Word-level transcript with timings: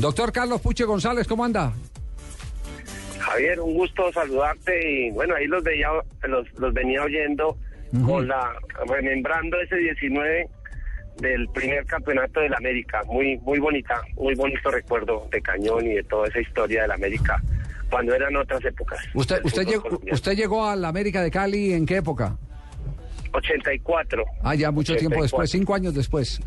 Doctor 0.00 0.32
Carlos 0.32 0.60
Puche 0.62 0.84
González, 0.84 1.26
¿cómo 1.28 1.44
anda? 1.44 1.72
Javier, 3.18 3.60
un 3.60 3.74
gusto 3.74 4.10
saludarte 4.12 4.72
y 4.90 5.10
bueno, 5.10 5.34
ahí 5.34 5.46
los 5.46 5.62
veía, 5.62 5.88
los, 6.26 6.46
los 6.58 6.72
venía 6.72 7.02
oyendo 7.02 7.56
con 8.06 8.26
la 8.26 8.52
remembrando 8.88 9.60
ese 9.60 9.76
19 9.76 10.48
del 11.18 11.48
primer 11.48 11.84
campeonato 11.84 12.40
del 12.40 12.54
América, 12.54 13.02
muy 13.06 13.36
muy 13.38 13.58
bonita, 13.58 14.00
muy 14.16 14.34
bonito 14.34 14.70
recuerdo 14.70 15.28
de 15.30 15.42
Cañón 15.42 15.86
y 15.86 15.94
de 15.96 16.02
toda 16.04 16.28
esa 16.28 16.40
historia 16.40 16.82
del 16.82 16.92
América 16.92 17.42
cuando 17.90 18.14
eran 18.14 18.34
otras 18.36 18.64
épocas. 18.64 19.00
¿Usted, 19.12 19.42
llegó, 19.66 19.82
colombiano. 19.82 20.14
¿Usted 20.14 20.32
llegó 20.32 20.66
a 20.66 20.76
la 20.76 20.88
América 20.88 21.22
de 21.22 21.30
Cali 21.30 21.74
en 21.74 21.84
qué 21.84 21.96
época? 21.96 22.38
84. 23.32 24.24
Ah, 24.42 24.54
ya 24.54 24.70
mucho 24.70 24.94
tiempo 24.96 25.18
84. 25.18 25.22
después, 25.22 25.50
cinco 25.50 25.74
años 25.74 25.94
después. 25.94 26.40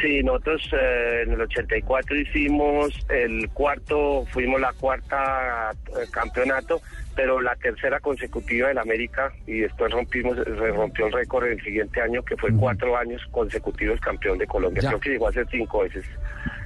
Sí, 0.00 0.22
nosotros 0.22 0.68
eh, 0.72 1.22
en 1.24 1.32
el 1.32 1.40
84 1.42 2.16
hicimos 2.16 2.92
el 3.08 3.48
cuarto, 3.50 4.26
fuimos 4.32 4.60
la 4.60 4.72
cuarta 4.72 5.72
eh, 5.88 6.06
campeonato, 6.10 6.80
pero 7.14 7.40
la 7.40 7.54
tercera 7.56 8.00
consecutiva 8.00 8.68
del 8.68 8.78
América 8.78 9.32
y 9.46 9.60
después 9.60 9.92
rompimos, 9.92 10.36
se 10.36 10.44
rompió 10.44 11.06
el 11.06 11.12
récord 11.12 11.46
el 11.46 11.62
siguiente 11.62 12.00
año 12.00 12.22
que 12.22 12.36
fue 12.36 12.52
cuatro 12.54 12.96
años 12.96 13.22
consecutivos 13.30 14.00
campeón 14.00 14.38
de 14.38 14.46
Colombia. 14.46 14.82
Ya. 14.82 14.88
Creo 14.88 15.00
que 15.00 15.10
llegó 15.10 15.28
a 15.28 15.32
ser 15.32 15.46
cinco 15.50 15.82
veces 15.82 16.04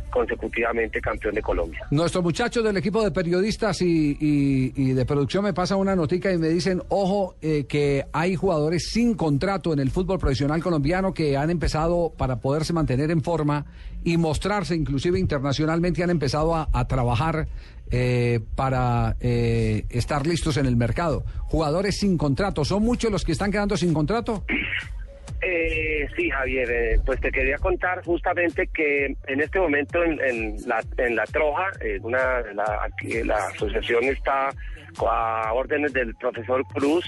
consecutivamente 0.09 1.01
campeón 1.01 1.35
de 1.35 1.43
Colombia. 1.43 1.87
Nuestros 1.91 2.23
muchachos 2.23 2.65
del 2.65 2.77
equipo 2.77 3.03
de 3.03 3.11
periodistas 3.11 3.81
y, 3.83 4.93
de 4.93 5.05
producción 5.05 5.45
me 5.45 5.53
pasan 5.53 5.79
una 5.79 5.95
notica 5.95 6.33
y 6.33 6.39
me 6.39 6.49
dicen, 6.49 6.83
ojo, 6.89 7.37
eh, 7.41 7.65
que 7.69 8.05
hay 8.13 8.37
jugadores 8.37 8.89
sin 8.91 9.15
contrato 9.15 9.73
en 9.73 9.79
el 9.79 9.91
fútbol 9.91 10.19
profesional 10.19 10.63
colombiano 10.63 11.13
que 11.13 11.37
han 11.37 11.51
empezado 11.51 12.13
para 12.17 12.37
poderse 12.37 12.73
mantener 12.73 13.11
en 13.11 13.23
forma 13.23 13.67
y 14.05 14.17
mostrarse 14.17 14.75
inclusive 14.75 15.19
internacionalmente, 15.19 16.03
han 16.03 16.11
empezado 16.11 16.55
a, 16.55 16.69
a 16.73 16.87
trabajar 16.87 17.49
eh, 17.91 18.41
para 18.55 19.17
eh, 19.19 19.87
estar 19.89 20.27
listos 20.27 20.59
en 20.59 20.67
el 20.67 20.77
mercado. 20.77 21.25
Jugadores 21.45 21.97
sin 21.99 22.19
contrato, 22.19 22.63
¿son 22.63 22.83
muchos 22.83 23.11
los 23.11 23.25
que 23.25 23.33
están 23.33 23.51
quedando 23.51 23.79
sin 23.79 23.95
contrato? 23.95 24.45
Eh, 25.41 26.09
sí, 26.17 26.31
Javier, 26.31 26.71
eh, 26.71 27.01
pues 27.07 27.21
te 27.21 27.31
quería 27.31 27.59
contar 27.59 28.05
justamente 28.05 28.67
que 28.75 29.15
en 29.27 29.41
este 29.41 29.61
momento 29.61 30.03
en, 30.03 30.57
la, 30.67 31.25
Troja, 31.27 31.71
una, 32.03 32.41
la, 32.53 33.37
asociación 33.55 34.05
está 34.05 34.51
a 35.07 35.53
órdenes 35.53 35.93
del 35.93 36.15
profesor 36.17 36.65
Cruz. 36.75 37.05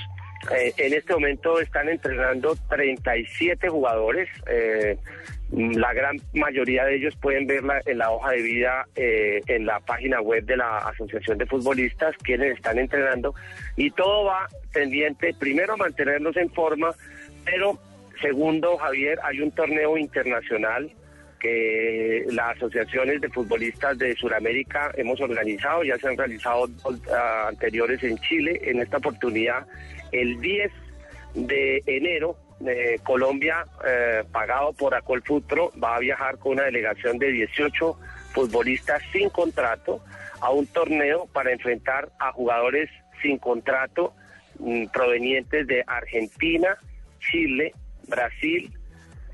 eh, 0.56 0.72
en 0.78 0.94
este 0.94 1.12
momento 1.12 1.60
están 1.60 1.88
entrenando 1.88 2.56
37 2.68 3.68
jugadores. 3.68 4.28
eh, 4.46 4.96
la 5.52 5.92
gran 5.92 6.16
mayoría 6.32 6.84
de 6.84 6.96
ellos 6.96 7.16
pueden 7.16 7.46
verla 7.46 7.80
en 7.84 7.98
la 7.98 8.10
hoja 8.12 8.30
de 8.30 8.42
vida 8.42 8.86
eh, 8.94 9.40
en 9.48 9.66
la 9.66 9.80
página 9.80 10.20
web 10.20 10.44
de 10.44 10.56
la 10.56 10.78
Asociación 10.78 11.38
de 11.38 11.46
Futbolistas, 11.46 12.16
quienes 12.18 12.54
están 12.54 12.78
entrenando. 12.78 13.34
Y 13.76 13.90
todo 13.90 14.26
va 14.26 14.46
pendiente, 14.72 15.34
primero, 15.38 15.72
a 15.72 15.76
mantenerlos 15.76 16.36
en 16.36 16.50
forma, 16.50 16.94
pero 17.44 17.78
Segundo, 18.20 18.76
Javier, 18.76 19.18
hay 19.22 19.40
un 19.40 19.50
torneo 19.52 19.96
internacional 19.96 20.90
que 21.40 22.26
las 22.30 22.56
asociaciones 22.56 23.20
de 23.20 23.30
futbolistas 23.30 23.96
de 23.98 24.14
Sudamérica 24.14 24.92
hemos 24.94 25.20
organizado, 25.20 25.82
ya 25.82 25.96
se 25.96 26.08
han 26.08 26.18
realizado 26.18 26.68
ah, 27.10 27.46
anteriores 27.48 28.02
en 28.02 28.18
Chile. 28.18 28.60
En 28.62 28.80
esta 28.80 28.98
oportunidad, 28.98 29.66
el 30.12 30.38
10 30.40 30.70
de 31.34 31.82
enero, 31.86 32.36
eh, 32.66 32.98
Colombia, 33.02 33.64
eh, 33.86 34.22
pagado 34.30 34.74
por 34.74 34.94
Acolfutro, 34.94 35.72
va 35.82 35.96
a 35.96 36.00
viajar 36.00 36.36
con 36.38 36.52
una 36.52 36.64
delegación 36.64 37.18
de 37.18 37.32
18 37.32 37.98
futbolistas 38.34 39.02
sin 39.12 39.30
contrato 39.30 40.02
a 40.40 40.50
un 40.50 40.66
torneo 40.66 41.26
para 41.32 41.52
enfrentar 41.52 42.10
a 42.18 42.32
jugadores 42.32 42.90
sin 43.22 43.38
contrato 43.38 44.12
mm, 44.58 44.86
provenientes 44.88 45.66
de 45.66 45.82
Argentina, 45.86 46.76
Chile, 47.18 47.72
Brasil, 48.10 48.70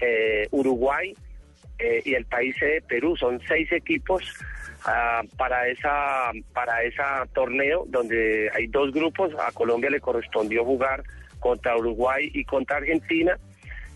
eh, 0.00 0.46
Uruguay 0.50 1.14
eh, 1.78 2.02
y 2.04 2.14
el 2.14 2.26
país 2.26 2.54
de 2.60 2.82
Perú. 2.86 3.16
Son 3.16 3.40
seis 3.48 3.70
equipos 3.72 4.22
ah, 4.84 5.22
para 5.36 5.66
esa 5.68 6.30
para 6.52 6.82
esa 6.84 7.26
torneo 7.34 7.84
donde 7.88 8.50
hay 8.54 8.68
dos 8.68 8.92
grupos. 8.92 9.32
A 9.40 9.50
Colombia 9.52 9.90
le 9.90 10.00
correspondió 10.00 10.64
jugar 10.64 11.02
contra 11.40 11.76
Uruguay 11.76 12.30
y 12.32 12.44
contra 12.44 12.76
Argentina. 12.76 13.36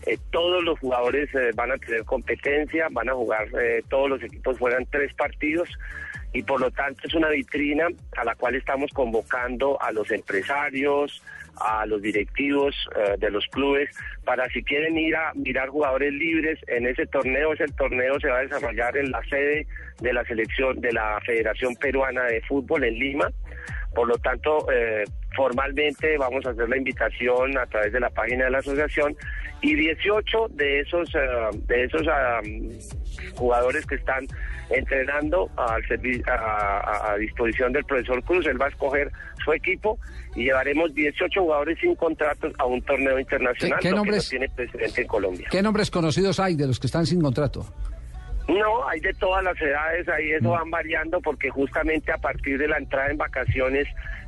Eh, 0.07 0.17
todos 0.31 0.63
los 0.63 0.79
jugadores 0.79 1.29
van 1.55 1.71
a 1.71 1.77
tener 1.77 2.03
competencia, 2.03 2.87
van 2.91 3.07
a 3.09 3.13
jugar, 3.13 3.47
todos 3.87 4.09
los 4.09 4.23
equipos 4.23 4.57
juegan 4.57 4.87
tres 4.87 5.13
partidos 5.13 5.69
y 6.33 6.43
por 6.43 6.59
lo 6.59 6.71
tanto 6.71 7.07
es 7.07 7.13
una 7.13 7.29
vitrina 7.29 7.87
a 8.17 8.23
la 8.23 8.35
cual 8.35 8.55
estamos 8.55 8.91
convocando 8.93 9.81
a 9.81 9.91
los 9.91 10.09
empresarios, 10.11 11.21
a 11.59 11.85
los 11.85 12.01
directivos 12.01 12.75
eh, 12.95 13.15
de 13.17 13.29
los 13.29 13.45
clubes 13.47 13.89
para 14.23 14.47
si 14.49 14.63
quieren 14.63 14.97
ir 14.97 15.15
a 15.15 15.33
mirar 15.33 15.69
jugadores 15.69 16.13
libres 16.13 16.59
en 16.67 16.87
ese 16.87 17.05
torneo. 17.07 17.53
Ese 17.53 17.67
torneo 17.77 18.19
se 18.19 18.29
va 18.29 18.39
a 18.39 18.41
desarrollar 18.41 18.97
en 18.97 19.11
la 19.11 19.23
sede 19.25 19.67
de 19.99 20.13
la 20.13 20.23
selección 20.25 20.79
de 20.81 20.91
la 20.91 21.19
Federación 21.25 21.75
Peruana 21.75 22.23
de 22.25 22.41
Fútbol 22.41 22.83
en 22.83 22.95
Lima. 22.95 23.29
Por 23.93 24.07
lo 24.07 24.15
tanto, 24.17 24.71
eh, 24.71 25.03
formalmente 25.35 26.17
vamos 26.17 26.45
a 26.45 26.51
hacer 26.51 26.67
la 26.69 26.77
invitación 26.77 27.57
a 27.57 27.65
través 27.65 27.91
de 27.93 27.99
la 27.99 28.09
página 28.09 28.45
de 28.45 28.51
la 28.51 28.59
asociación 28.59 29.15
y 29.61 29.75
18 29.75 30.47
de 30.51 30.79
esos 30.79 31.13
eh, 31.15 31.19
de 31.67 31.83
esos 31.83 32.07
ah, 32.07 32.39
jugadores 33.35 33.85
que 33.85 33.95
están 33.95 34.25
entrenando 34.69 35.49
al 35.57 35.81
a, 36.27 37.11
a- 37.11 37.17
disposición 37.17 37.73
del 37.73 37.83
profesor 37.83 38.23
Cruz, 38.23 38.45
él 38.47 38.59
va 38.61 38.67
a 38.67 38.69
escoger 38.69 39.11
su 39.43 39.51
equipo 39.53 39.99
y 40.35 40.45
llevaremos 40.45 40.93
18 40.93 41.41
jugadores 41.41 41.77
sin 41.79 41.93
contratos 41.95 42.53
a 42.57 42.65
un 42.65 42.81
torneo 42.83 43.19
internacional 43.19 43.79
¿Qué- 43.79 43.89
qué 43.89 43.89
lo 43.89 43.95
que 43.95 43.97
no 43.97 44.05
nombres? 44.05 44.29
tiene 44.29 44.47
precedente 44.49 45.01
en 45.01 45.07
Colombia. 45.07 45.47
¿Qué 45.51 45.61
nombres 45.61 45.91
conocidos 45.91 46.39
hay 46.39 46.55
de 46.55 46.67
los 46.67 46.79
que 46.79 46.87
están 46.87 47.05
sin 47.05 47.21
contrato? 47.21 47.65
No, 48.47 48.87
hay 48.87 48.99
de 48.99 49.13
todas 49.13 49.43
las 49.43 49.59
edades, 49.61 50.07
ahí 50.09 50.31
eso 50.33 50.49
van 50.49 50.69
variando 50.69 51.21
porque 51.21 51.49
justamente 51.49 52.11
a 52.11 52.17
partir 52.17 52.57
de 52.57 52.67
la 52.67 52.77
entrada 52.77 53.09
en 53.09 53.17
vacaciones 53.17 53.87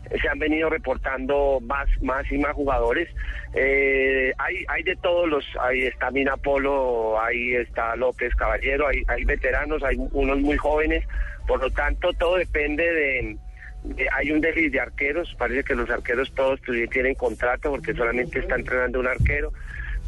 eh, 0.10 0.18
se 0.22 0.30
han 0.30 0.40
venido 0.40 0.70
reportando 0.70 1.60
más, 1.62 1.88
más 2.02 2.32
y 2.32 2.38
más 2.38 2.54
jugadores. 2.54 3.10
Eh, 3.54 4.32
hay, 4.38 4.64
hay 4.70 4.84
de 4.84 4.96
todos 4.96 5.28
los, 5.28 5.46
ahí 5.60 5.84
está 5.84 6.10
Mina 6.12 6.38
Polo, 6.38 7.20
ahí 7.22 7.56
está 7.56 7.96
López 7.98 8.34
Caballero, 8.36 8.88
hay, 8.88 9.04
hay 9.08 9.26
veteranos, 9.26 9.84
hay 9.84 9.98
unos 10.12 10.40
muy 10.40 10.58
jóvenes, 10.58 11.04
por 11.46 11.60
lo 11.60 11.70
tanto 11.72 12.14
todo 12.14 12.38
depende 12.38 12.84
de, 12.84 13.38
de- 13.84 14.08
hay 14.14 14.32
un 14.32 14.40
déficit 14.40 14.72
de 14.72 14.80
arqueros, 14.80 15.36
parece 15.38 15.64
que 15.66 15.76
los 15.76 15.90
arqueros 15.90 16.34
todos 16.34 16.62
tienen 16.92 17.16
contrato 17.16 17.72
porque 17.72 17.94
solamente 17.94 18.40
está 18.40 18.56
entrenando 18.56 19.00
un 19.02 19.08
arquero 19.08 19.52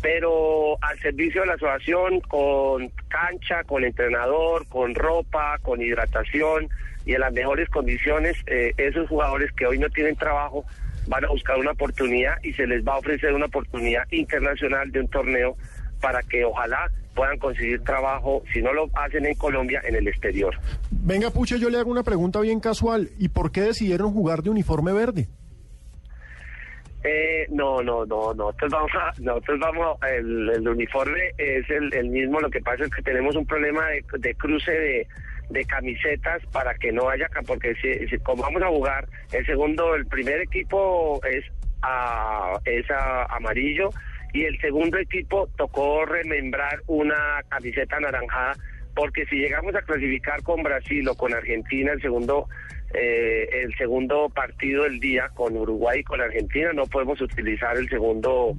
pero 0.06 0.78
al 0.84 1.00
servicio 1.00 1.42
de 1.42 1.48
la 1.48 1.54
asociación 1.56 2.20
con 2.20 2.92
cancha, 3.08 3.64
con 3.64 3.84
entrenador, 3.84 4.68
con 4.68 4.94
ropa, 4.94 5.58
con 5.64 5.82
hidratación 5.82 6.70
y 7.08 7.16
en 7.16 7.22
las 7.22 7.34
mejores 7.34 7.68
condiciones, 7.70 8.38
eh, 8.46 8.72
esos 8.78 9.10
jugadores 9.10 9.52
que 9.54 9.66
hoy 9.66 9.80
no 9.80 9.90
tienen 9.90 10.16
trabajo 10.16 10.64
van 11.08 11.26
a 11.26 11.30
buscar 11.30 11.58
una 11.58 11.72
oportunidad 11.72 12.36
y 12.44 12.54
se 12.54 12.68
les 12.68 12.86
va 12.86 12.94
a 12.94 12.98
ofrecer 13.00 13.34
una 13.34 13.48
oportunidad 13.48 14.04
internacional 14.12 14.92
de 14.92 15.00
un 15.00 15.08
torneo 15.08 15.58
para 16.00 16.22
que 16.22 16.46
ojalá 16.46 16.88
puedan 17.16 17.40
conseguir 17.40 17.82
trabajo, 17.82 18.44
si 18.54 18.62
no 18.62 18.74
lo 18.74 18.88
hacen 18.94 19.26
en 19.26 19.34
Colombia, 19.34 19.82
en 19.86 19.96
el 19.96 20.08
exterior. 20.08 20.54
Venga, 20.92 21.32
Puche, 21.32 21.58
yo 21.58 21.72
le 21.72 21.80
hago 21.80 21.90
una 21.90 22.04
pregunta 22.04 22.42
bien 22.42 22.60
casual. 22.60 23.10
¿Y 23.18 23.30
por 23.30 23.52
qué 23.52 23.62
decidieron 23.62 24.14
jugar 24.14 24.44
de 24.44 24.52
uniforme 24.52 24.94
verde? 24.94 25.30
Eh, 27.08 27.46
no, 27.52 27.84
no, 27.84 28.04
no, 28.06 28.34
no. 28.34 28.52
Nosotros 28.52 28.72
vamos 28.72 28.92
a, 28.96 29.12
nosotros 29.22 29.60
vamos, 29.60 29.98
a- 30.02 30.10
el, 30.10 30.68
uniforme 30.68 31.22
es 31.38 31.70
el, 31.70 31.94
el 31.94 32.10
mismo. 32.10 32.40
Lo 32.40 32.50
que 32.50 32.62
pasa 32.62 32.84
es 32.86 32.90
que 32.90 33.04
tenemos 33.04 33.36
un 33.36 33.46
problema 33.46 33.88
de, 33.90 34.04
de 34.18 34.34
cruce 34.34 34.72
de, 34.72 35.08
camisetas 35.66 36.44
para 36.52 36.74
que 36.74 36.92
no 36.92 37.08
haya, 37.08 37.30
porque 37.46 37.76
si- 37.76 38.18
como 38.24 38.42
vamos 38.42 38.64
a 38.64 38.68
jugar, 38.70 39.06
el 39.32 39.46
segundo, 39.46 39.94
el 39.94 40.08
primer 40.08 40.42
equipo 40.42 41.22
es 41.26 41.46
a, 41.84 42.60
es 42.66 42.90
a- 42.90 43.26
amarillo 43.36 43.92
y 44.34 44.46
el 44.46 44.60
segundo 44.60 44.98
equipo 44.98 45.48
tocó 45.58 46.06
remembrar 46.06 46.80
una 46.88 47.42
camiseta 47.50 47.98
anaranjada 47.98 48.54
porque 48.96 49.26
si 49.28 49.36
llegamos 49.36 49.76
a 49.76 49.82
clasificar 49.82 50.42
con 50.42 50.64
Brasil 50.64 51.08
o 51.10 51.16
con 51.16 51.34
Argentina 51.34 51.92
el 51.92 52.02
segundo 52.02 52.48
eh, 52.98 53.50
el 53.64 53.76
segundo 53.78 54.30
partido 54.30 54.84
del 54.84 55.00
día 55.00 55.30
con 55.34 55.56
Uruguay 55.56 56.00
y 56.00 56.04
con 56.04 56.22
Argentina. 56.22 56.74
No 56.74 56.86
podemos 56.86 57.20
utilizar 57.22 57.78
el 57.78 57.90
segundo 57.90 58.56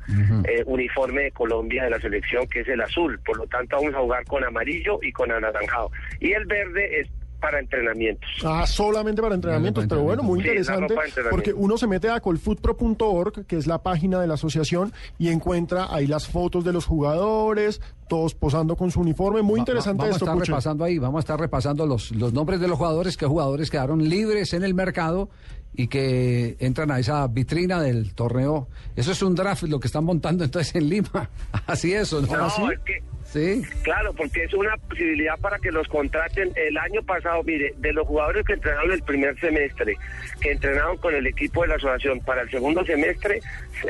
eh, 0.49 0.63
uniforme 0.67 1.25
de 1.25 1.31
Colombia 1.33 1.85
de 1.85 1.91
la 1.91 2.01
selección 2.01 2.47
que 2.49 2.61
es 2.61 2.69
el 2.69 2.81
azul. 2.81 3.19
Por 3.25 3.39
lo 3.39 3.47
tanto 3.47 3.77
vamos 3.77 3.95
a 3.95 3.99
jugar 3.99 4.25
con 4.25 4.45
amarillo 4.45 4.99
y 5.03 5.13
con 5.13 5.31
anaranjado. 5.33 5.91
Y 6.21 6.33
el 6.33 6.47
verde 6.47 7.01
es 7.01 7.09
para 7.41 7.61
entrenamientos. 7.61 8.29
Ah, 8.45 8.67
solamente 8.67 9.23
para 9.23 9.35
entrenamientos, 9.35 9.87
pero 9.89 10.03
bueno, 10.03 10.23
muy 10.23 10.41
Sí, 10.41 10.47
interesante 10.49 10.95
porque 11.31 11.53
uno 11.53 11.77
se 11.79 11.87
mete 11.87 12.09
a 12.11 12.21
colfootpro.org, 12.21 13.47
que 13.47 13.57
es 13.57 13.67
la 13.67 13.83
página 13.83 14.21
de 14.21 14.27
la 14.27 14.35
asociación, 14.35 14.93
y 15.19 15.29
encuentra 15.29 15.95
ahí 15.95 16.07
las 16.07 16.27
fotos 16.27 16.65
de 16.65 16.73
los 16.73 16.87
jugadores, 16.87 17.81
todos 18.09 18.35
posando 18.35 18.77
con 18.77 18.91
su 18.91 19.01
uniforme. 19.01 19.43
Muy 19.43 19.61
interesante 19.61 19.99
va- 19.99 20.05
vamos 20.05 20.17
esto, 20.17 20.25
a 20.25 20.29
estar 20.29 20.39
Puche. 20.39 20.53
repasando 20.53 20.85
ahí, 20.85 20.99
vamos 20.99 21.19
a 21.19 21.21
estar 21.21 21.41
repasando 21.41 21.87
los, 21.87 22.11
los 22.13 22.33
nombres 22.33 22.61
de 22.61 22.69
los 22.69 22.79
jugadores, 22.79 23.17
que 23.17 23.27
jugadores 23.27 23.71
quedaron 23.71 24.09
libres 24.09 24.53
en 24.55 24.65
el 24.65 24.75
mercado 24.75 25.29
y 25.75 25.89
que 25.89 26.57
entran 26.59 26.91
a 26.91 26.99
esa 26.99 27.27
vitrina 27.27 27.81
del 27.83 28.15
torneo. 28.15 28.69
Eso 28.97 29.13
es 29.13 29.23
un 29.23 29.35
draft 29.35 29.65
lo 29.65 29.79
que 29.81 29.89
están 29.89 30.05
montando 30.05 30.43
entonces 30.45 30.75
en 30.75 30.89
Lima. 30.89 31.29
Así 31.67 31.93
es, 31.93 32.13
¿o 32.13 32.23
¿no? 32.23 32.29
No, 32.35 32.45
¿Así? 32.45 32.63
es 32.73 32.79
que 32.81 33.03
Sí. 33.37 33.63
Claro, 33.83 34.15
porque 34.15 34.45
es 34.45 34.55
una 34.55 34.77
posibilidad 34.79 35.39
para 35.39 35.59
que 35.59 35.71
los 35.71 35.87
contraten. 35.89 36.53
El 36.57 36.79
año 36.79 37.03
pasado, 37.03 37.43
mire, 37.43 37.75
de 37.77 37.93
los 37.93 38.07
jugadores 38.07 38.47
que 38.47 38.55
entrenaron 38.55 38.91
el 38.93 39.03
primer 39.03 39.39
semestre, 39.39 39.95
que 40.41 40.53
entrenaron 40.53 40.97
con 40.97 41.15
el 41.15 41.27
equipo 41.27 41.61
de 41.63 41.69
la 41.69 41.75
asociación 41.75 42.21
para 42.21 42.43
el 42.43 42.51
segundo 42.51 42.83
semestre, 42.87 43.41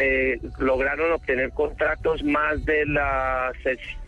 eh, 0.01 0.41
lograron 0.59 1.13
obtener 1.13 1.51
contratos 1.51 2.25
más 2.25 2.65
de 2.65 2.87
la 2.87 3.53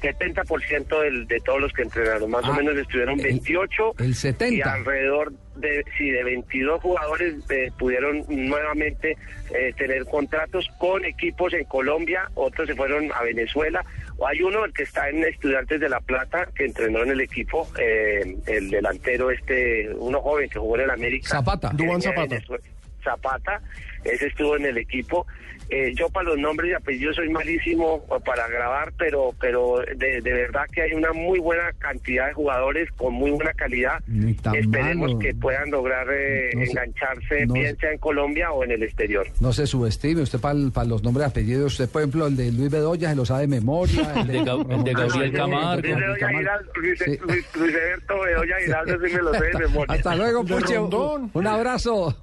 70% 0.02 1.00
del, 1.02 1.26
de 1.28 1.40
todos 1.40 1.60
los 1.60 1.72
que 1.72 1.82
entrenaron. 1.82 2.30
Más 2.30 2.44
Ah, 2.44 2.50
o 2.50 2.54
menos 2.54 2.76
estuvieron 2.76 3.18
el- 3.20 3.24
28 3.26 3.94
el 4.00 4.14
70. 4.16 4.54
y 4.56 4.60
alrededor 4.62 5.32
de, 5.60 5.84
sí, 5.96 6.10
de 6.10 6.24
22 6.24 6.80
jugadores 6.80 7.34
eh, 7.50 7.70
pudieron 7.78 8.24
nuevamente 8.28 9.16
eh, 9.54 9.72
tener 9.76 10.04
contratos 10.04 10.68
con 10.78 11.04
equipos 11.04 11.52
en 11.54 11.64
Colombia, 11.64 12.30
otros 12.34 12.68
se 12.68 12.74
fueron 12.74 13.10
a 13.12 13.22
Venezuela. 13.22 13.84
Hay 14.26 14.42
uno, 14.42 14.64
el 14.64 14.72
que 14.72 14.82
está 14.82 15.08
en 15.08 15.22
Estudiantes 15.22 15.80
de 15.80 15.88
La 15.88 16.00
Plata, 16.00 16.48
que 16.54 16.64
entrenó 16.64 17.02
en 17.02 17.10
el 17.10 17.20
equipo, 17.20 17.68
eh, 17.78 18.36
el 18.46 18.70
delantero 18.70 19.30
este, 19.30 19.90
uno 19.94 20.20
joven 20.20 20.50
que 20.50 20.58
jugó 20.58 20.76
en 20.76 20.82
el 20.82 20.90
América. 20.90 21.28
Zapata. 21.28 21.70
de 21.72 22.00
Zapata. 22.00 22.22
Venezuela. 22.22 22.64
Zapata, 23.10 23.60
ese 24.04 24.26
estuvo 24.26 24.56
en 24.56 24.66
el 24.66 24.78
equipo. 24.78 25.26
Eh, 25.70 25.92
yo 25.94 26.08
para 26.08 26.30
los 26.30 26.38
nombres 26.38 26.70
y 26.70 26.74
apellidos 26.74 27.16
soy 27.16 27.28
malísimo 27.28 28.02
para 28.24 28.48
grabar, 28.48 28.90
pero 28.96 29.34
pero 29.38 29.80
de, 29.96 30.22
de 30.22 30.32
verdad 30.32 30.62
que 30.72 30.80
hay 30.80 30.94
una 30.94 31.12
muy 31.12 31.40
buena 31.40 31.70
cantidad 31.78 32.28
de 32.28 32.32
jugadores 32.32 32.88
con 32.96 33.12
muy 33.12 33.30
buena 33.32 33.52
calidad. 33.52 33.98
Esperemos 34.54 35.08
malo. 35.08 35.18
que 35.18 35.34
puedan 35.34 35.70
lograr 35.70 36.06
eh, 36.10 36.52
No 36.54 36.64
se- 36.64 36.70
engancharse, 36.70 37.44
no 37.46 37.52
bien 37.52 37.74
se- 37.74 37.80
sea 37.82 37.92
en 37.92 37.98
Colombia 37.98 38.50
o 38.52 38.64
en 38.64 38.70
el 38.70 38.82
exterior. 38.82 39.26
No 39.40 39.52
se 39.52 39.66
subestime, 39.66 40.22
usted 40.22 40.40
para 40.40 40.54
los 40.88 41.02
nombres 41.02 41.26
y 41.26 41.30
apellidos, 41.32 41.72
usted 41.72 41.90
por 41.90 42.00
ejemplo 42.00 42.26
el 42.28 42.36
de 42.36 42.50
Luis 42.50 42.70
Bedoya 42.70 43.10
se 43.10 43.16
lo 43.16 43.26
sabe 43.26 43.42
de 43.42 43.48
memoria. 43.48 44.10
El 44.16 44.26
De 44.26 44.38
el 44.38 44.44
de 44.44 44.50
Ramón 44.50 44.84
Gabriel 44.84 45.32
Camargo, 45.32 45.82
Luis 45.82 45.96
Bedoya. 45.98 46.28
Giraldo, 46.30 46.72
Luis, 46.76 46.98
Sí. 46.98 47.18
Luis, 47.28 47.46
Luis 47.56 47.74
Alberto 47.74 48.20
Bedoya 48.22 48.56
Giraldo, 48.64 49.06
sí 49.06 49.14
me 49.14 49.22
lo 49.22 49.34
sé 49.34 49.44
de 49.44 49.58
memoria. 49.68 49.94
Hasta 49.94 50.16
luego, 50.16 50.44
Puche. 50.46 50.78
Un 50.78 51.46
abrazo. 51.46 52.16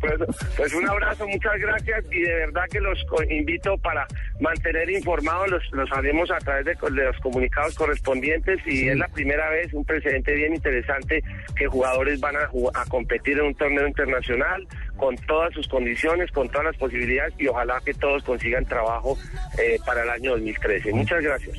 Pues, 0.00 0.14
pues 0.56 0.74
un 0.74 0.88
abrazo, 0.88 1.26
muchas 1.26 1.58
gracias 1.58 2.04
y 2.10 2.20
de 2.20 2.34
verdad 2.34 2.64
que 2.70 2.80
los 2.80 2.98
invito 3.30 3.76
para 3.78 4.06
mantener 4.40 4.90
informados, 4.90 5.48
los, 5.50 5.62
los 5.72 5.92
haremos 5.92 6.30
a 6.30 6.38
través 6.38 6.64
de, 6.66 6.76
los 6.90 7.18
comunicados 7.18 7.74
correspondientes 7.74 8.60
y 8.66 8.78
Sí. 8.78 8.88
es 8.88 8.96
la 8.96 9.08
primera 9.08 9.48
vez, 9.50 9.72
un 9.72 9.84
precedente 9.84 10.34
bien 10.34 10.54
interesante 10.54 11.22
que 11.56 11.66
jugadores 11.66 12.20
van 12.20 12.36
a, 12.36 12.48
a 12.74 12.84
competir 12.86 13.38
en 13.38 13.46
un 13.46 13.54
torneo 13.54 13.86
internacional 13.86 14.66
con 14.96 15.16
todas 15.16 15.52
sus 15.54 15.66
condiciones, 15.68 16.30
con 16.32 16.48
todas 16.48 16.66
las 16.66 16.76
posibilidades 16.76 17.34
y 17.38 17.46
ojalá 17.48 17.80
que 17.84 17.94
todos 17.94 18.22
consigan 18.24 18.64
trabajo 18.66 19.16
eh, 19.58 19.78
para 19.84 20.02
el 20.02 20.10
año 20.10 20.32
2013. 20.32 20.92
Muchas 20.92 21.22
gracias. 21.22 21.56